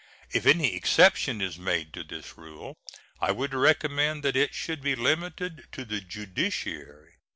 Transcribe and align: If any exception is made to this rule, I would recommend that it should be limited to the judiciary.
If 0.31 0.47
any 0.47 0.73
exception 0.75 1.41
is 1.41 1.59
made 1.59 1.93
to 1.93 2.03
this 2.03 2.35
rule, 2.35 2.75
I 3.19 3.29
would 3.31 3.53
recommend 3.53 4.23
that 4.23 4.35
it 4.35 4.55
should 4.55 4.81
be 4.81 4.95
limited 4.95 5.67
to 5.73 5.85
the 5.85 6.01
judiciary. 6.01 7.17